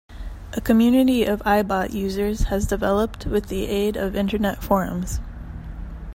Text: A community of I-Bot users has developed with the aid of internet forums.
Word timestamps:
A 0.53 0.61
community 0.61 1.25
of 1.25 1.43
I-Bot 1.45 1.91
users 1.91 2.45
has 2.45 2.65
developed 2.65 3.27
with 3.27 3.49
the 3.49 3.67
aid 3.67 3.95
of 3.97 4.15
internet 4.15 4.63
forums. 4.63 5.19